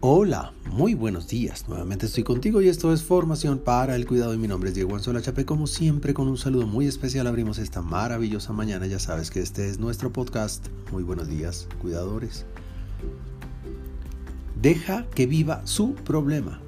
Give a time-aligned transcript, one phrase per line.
[0.00, 1.68] Hola, muy buenos días.
[1.68, 4.32] Nuevamente estoy contigo y esto es Formación para el Cuidado.
[4.32, 5.44] Y mi nombre es Diego Anzola Chape.
[5.44, 8.86] Como siempre, con un saludo muy especial abrimos esta maravillosa mañana.
[8.86, 10.68] Ya sabes que este es nuestro podcast.
[10.92, 12.46] Muy buenos días, cuidadores.
[14.62, 16.60] Deja que viva su problema.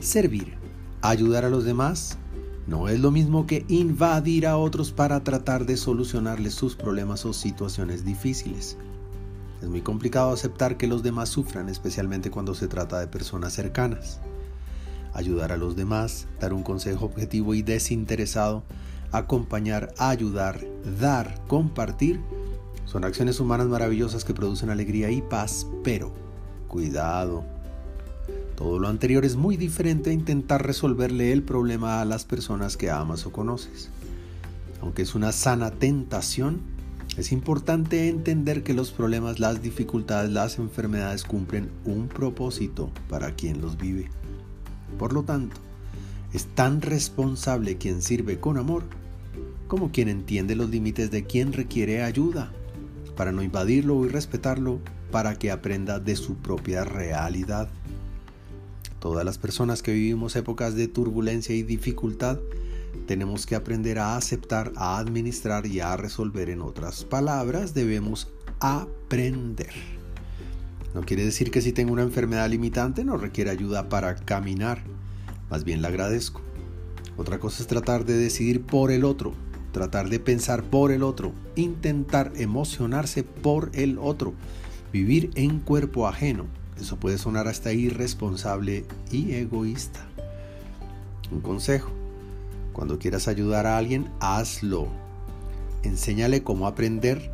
[0.00, 0.54] Servir,
[1.02, 2.18] ayudar a los demás,
[2.66, 7.32] no es lo mismo que invadir a otros para tratar de solucionarles sus problemas o
[7.32, 8.76] situaciones difíciles.
[9.62, 14.20] Es muy complicado aceptar que los demás sufran, especialmente cuando se trata de personas cercanas.
[15.14, 18.64] Ayudar a los demás, dar un consejo objetivo y desinteresado,
[19.12, 20.60] acompañar, ayudar,
[21.00, 22.20] dar, compartir,
[22.84, 26.12] son acciones humanas maravillosas que producen alegría y paz, pero
[26.68, 27.44] cuidado.
[28.56, 32.90] Todo lo anterior es muy diferente a intentar resolverle el problema a las personas que
[32.90, 33.90] amas o conoces.
[34.80, 36.60] Aunque es una sana tentación,
[37.16, 43.60] es importante entender que los problemas, las dificultades, las enfermedades cumplen un propósito para quien
[43.60, 44.10] los vive.
[44.98, 45.56] Por lo tanto,
[46.34, 48.84] es tan responsable quien sirve con amor
[49.66, 52.52] como quien entiende los límites de quien requiere ayuda,
[53.16, 54.78] para no invadirlo y respetarlo,
[55.10, 57.68] para que aprenda de su propia realidad.
[59.00, 62.38] Todas las personas que vivimos épocas de turbulencia y dificultad
[63.06, 66.50] tenemos que aprender a aceptar, a administrar y a resolver.
[66.50, 69.72] En otras palabras, debemos aprender.
[70.94, 74.82] No quiere decir que si tengo una enfermedad limitante no requiere ayuda para caminar.
[75.50, 76.40] Más bien la agradezco.
[77.16, 79.32] Otra cosa es tratar de decidir por el otro,
[79.72, 84.34] tratar de pensar por el otro, intentar emocionarse por el otro,
[84.92, 86.46] vivir en cuerpo ajeno.
[86.80, 90.00] Eso puede sonar hasta irresponsable y egoísta.
[91.30, 91.90] Un consejo
[92.76, 94.88] cuando quieras ayudar a alguien, hazlo.
[95.82, 97.30] Enséñale cómo aprender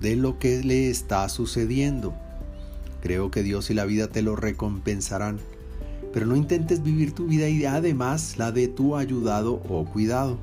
[0.00, 2.14] de lo que le está sucediendo.
[3.02, 5.40] Creo que Dios y la vida te lo recompensarán.
[6.12, 10.38] Pero no intentes vivir tu vida y además la de tu ayudado o cuidado.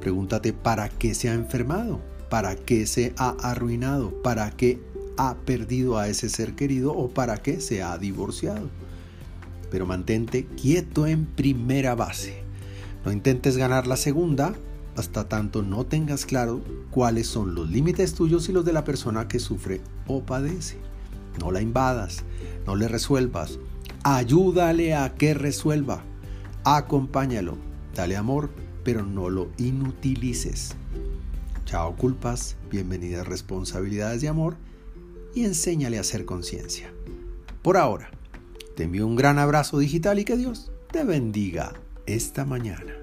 [0.00, 4.78] Pregúntate para qué se ha enfermado, para qué se ha arruinado, para qué
[5.16, 8.70] ha perdido a ese ser querido o para qué se ha divorciado.
[9.72, 12.48] Pero mantente quieto en primera base.
[13.04, 14.54] No intentes ganar la segunda
[14.96, 19.28] hasta tanto no tengas claro cuáles son los límites tuyos y los de la persona
[19.28, 20.76] que sufre o padece.
[21.38, 22.24] No la invadas,
[22.66, 23.58] no le resuelvas,
[24.02, 26.02] ayúdale a que resuelva,
[26.64, 27.56] acompáñalo,
[27.94, 28.50] dale amor,
[28.84, 30.74] pero no lo inutilices.
[31.64, 34.56] Chao culpas, bienvenidas responsabilidades de amor
[35.34, 36.92] y enséñale a hacer conciencia.
[37.62, 38.10] Por ahora,
[38.76, 41.74] te envío un gran abrazo digital y que Dios te bendiga
[42.14, 42.99] esta mañana.